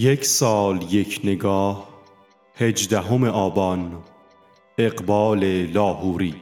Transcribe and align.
یک 0.00 0.24
سال 0.24 0.92
یک 0.92 1.20
نگاه 1.24 1.88
هجدهم 2.54 3.24
آبان 3.24 4.02
اقبال 4.78 5.44
لاهوری 5.66 6.34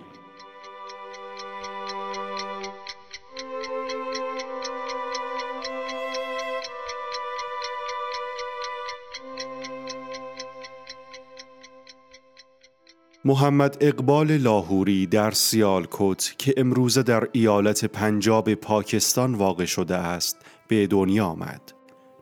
محمد 13.24 13.76
اقبال 13.80 14.36
لاهوری 14.36 15.06
در 15.06 15.30
سیالکوت 15.30 16.34
که 16.38 16.54
امروزه 16.56 17.02
در 17.02 17.28
ایالت 17.32 17.84
پنجاب 17.84 18.54
پاکستان 18.54 19.34
واقع 19.34 19.64
شده 19.64 19.96
است 19.96 20.36
به 20.68 20.86
دنیا 20.86 21.26
آمد. 21.26 21.75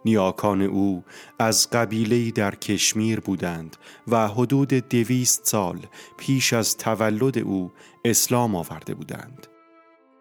نیاکان 0.05 0.63
او 0.63 1.05
از 1.39 1.71
قبیله 1.71 2.31
در 2.31 2.55
کشمیر 2.55 3.21
بودند 3.21 3.77
و 4.09 4.29
حدود 4.29 4.69
دویست 4.69 5.47
سال 5.47 5.79
پیش 6.19 6.53
از 6.53 6.77
تولد 6.77 7.39
او 7.39 7.73
اسلام 8.05 8.57
آورده 8.57 8.95
بودند. 8.95 9.47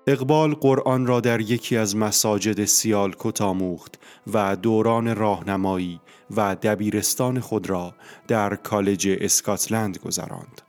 اقبال 0.08 0.54
قرآن 0.54 1.08
را 1.08 1.20
در 1.20 1.42
یکی 1.42 1.78
از 1.78 1.96
مساجد 1.96 2.66
سیالکوت 2.66 3.42
آموخت 3.42 4.00
و 4.34 4.56
دوران 4.56 5.16
راهنمایی 5.16 6.00
و 6.36 6.56
دبیرستان 6.56 7.40
خود 7.40 7.70
را 7.70 7.94
در 8.28 8.56
کالج 8.56 9.18
اسکاتلند 9.22 9.98
گذراند. 9.98 10.62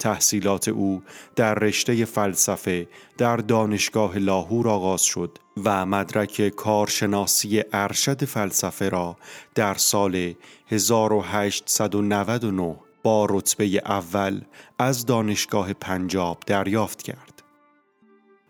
تحصیلات 0.00 0.68
او 0.68 1.02
در 1.36 1.54
رشته 1.54 2.04
فلسفه 2.04 2.88
در 3.18 3.36
دانشگاه 3.36 4.18
لاهور 4.18 4.68
آغاز 4.68 5.02
شد 5.02 5.38
و 5.64 5.86
مدرک 5.86 6.48
کارشناسی 6.48 7.62
ارشد 7.72 8.24
فلسفه 8.24 8.88
را 8.88 9.16
در 9.54 9.74
سال 9.74 10.34
1899 10.68 12.76
با 13.02 13.26
رتبه 13.30 13.82
اول 13.84 14.40
از 14.78 15.06
دانشگاه 15.06 15.72
پنجاب 15.72 16.38
دریافت 16.46 17.02
کرد. 17.02 17.42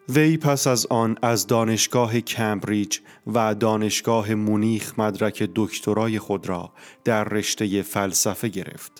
وی 0.08 0.36
پس 0.36 0.66
از 0.66 0.86
آن 0.86 1.16
از 1.22 1.46
دانشگاه 1.46 2.20
کمبریج 2.20 2.98
و 3.26 3.54
دانشگاه 3.54 4.34
مونیخ 4.34 4.98
مدرک 4.98 5.50
دکترای 5.54 6.18
خود 6.18 6.48
را 6.48 6.72
در 7.04 7.24
رشته 7.24 7.82
فلسفه 7.82 8.48
گرفت. 8.48 8.99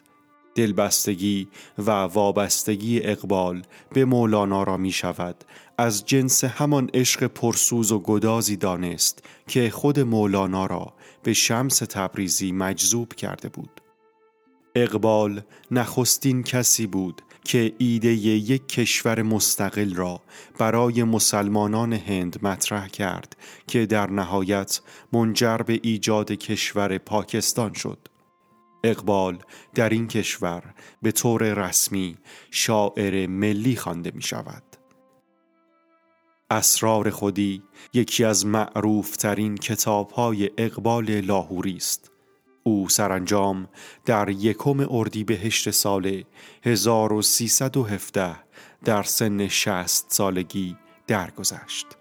دلبستگی 0.55 1.49
و 1.79 1.91
وابستگی 1.91 3.01
اقبال 3.03 3.63
به 3.93 4.05
مولانا 4.05 4.63
را 4.63 4.77
می 4.77 4.93
شود. 4.93 5.45
از 5.79 6.05
جنس 6.05 6.45
همان 6.45 6.91
عشق 6.95 7.27
پرسوز 7.27 7.93
و 7.93 7.99
گدازی 7.99 8.57
دانست 8.57 9.23
که 9.49 9.71
خود 9.71 10.01
مولانا 10.01 10.67
را 10.67 10.95
به 11.23 11.33
شمس 11.33 11.79
تبریزی 11.79 12.53
مجذوب 12.53 13.15
کرده 13.15 13.49
بود. 13.49 13.81
اقبال 14.75 15.41
نخستین 15.71 16.43
کسی 16.43 16.87
بود 16.87 17.23
که 17.45 17.73
ایده 17.79 18.09
یک 18.09 18.69
کشور 18.69 19.23
مستقل 19.23 19.95
را 19.95 20.21
برای 20.59 21.05
مسلمانان 21.05 21.93
هند 21.93 22.39
مطرح 22.43 22.89
کرد 22.89 23.37
که 23.67 23.87
در 23.87 24.11
نهایت 24.11 24.81
منجر 25.13 25.57
به 25.57 25.81
ایجاد 25.83 26.33
کشور 26.33 26.99
پاکستان 26.99 27.73
شد. 27.73 28.10
اقبال 28.85 29.39
در 29.75 29.89
این 29.89 30.09
کشور 30.09 30.75
به 31.03 31.13
طور 31.13 31.43
رسمی 31.55 32.17
شاعر 32.51 33.27
ملی 33.27 33.77
خوانده 33.77 34.13
می 34.15 34.23
شود. 34.23 34.63
اسرار 36.51 37.11
خودی 37.11 37.63
یکی 37.95 38.25
از 38.25 38.47
معروف 38.47 39.17
ترین 39.17 39.57
کتاب 39.57 40.11
های 40.11 40.51
اقبال 40.59 41.21
لاهوری 41.21 41.77
است. 41.77 42.11
او 42.63 42.89
سرانجام 42.89 43.69
در 44.05 44.29
یکم 44.29 44.87
اردیبهشت 44.91 45.71
سال 45.71 46.25
1317 46.63 48.37
در 48.85 49.03
سن 49.03 49.49
60 49.49 50.05
سالگی 50.09 50.77
درگذشت. 51.07 52.00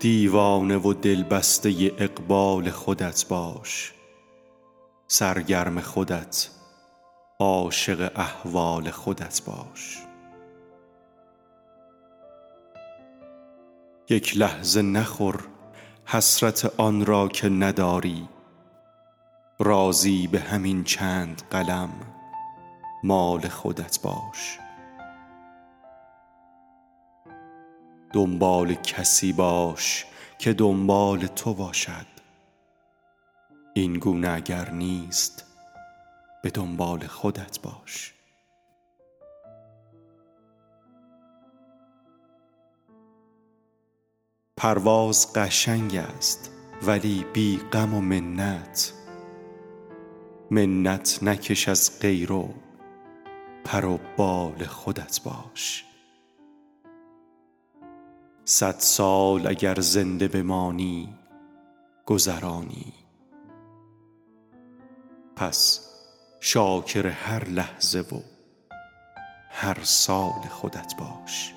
دیوانه 0.00 0.76
و 0.76 0.92
دلبسته 0.92 1.92
اقبال 1.98 2.70
خودت 2.70 3.28
باش. 3.28 3.92
سرگرم 5.08 5.80
خودت 5.80 6.50
عاشق 7.40 8.12
احوال 8.16 8.90
خودت 8.90 9.42
باش. 9.46 9.98
یک 14.08 14.36
لحظه 14.36 14.82
نخور 14.82 15.48
حسرت 16.04 16.80
آن 16.80 17.06
را 17.06 17.28
که 17.28 17.48
نداری. 17.48 18.28
راضی 19.58 20.26
به 20.26 20.40
همین 20.40 20.84
چند 20.84 21.42
قلم 21.50 21.90
مال 23.04 23.48
خودت 23.48 24.00
باش. 24.02 24.58
دنبال 28.12 28.74
کسی 28.74 29.32
باش 29.32 30.06
که 30.38 30.52
دنبال 30.52 31.26
تو 31.26 31.54
باشد. 31.54 32.06
این 33.74 33.98
گونه 33.98 34.30
اگر 34.30 34.70
نیست 34.70 35.44
به 36.42 36.50
دنبال 36.50 37.06
خودت 37.06 37.60
باش. 37.60 38.14
پرواز 44.56 45.32
قشنگ 45.32 45.96
است 45.96 46.50
ولی 46.82 47.24
بی 47.32 47.60
غم 47.72 47.94
و 47.94 48.00
منت. 48.00 48.92
منت 50.50 51.18
نکش 51.22 51.68
از 51.68 52.00
غیر 52.00 52.32
و 52.32 52.54
پر 53.64 53.84
و 53.84 53.98
بال 54.16 54.64
خودت 54.64 55.20
باش. 55.24 55.87
صد 58.50 58.78
سال 58.78 59.46
اگر 59.46 59.80
زنده 59.80 60.28
بمانی 60.28 61.08
گذرانی. 62.06 62.92
پس 65.36 65.88
شاکر 66.40 67.06
هر 67.06 67.44
لحظه 67.48 68.00
و 68.00 68.20
هر 69.50 69.78
سال 69.82 70.40
خودت 70.50 70.94
باش. 70.98 71.54